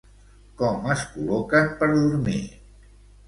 Com 0.61 0.87
es 0.93 1.03
col·loquen 1.17 1.69
per 1.83 1.91
dormir? 1.91 2.39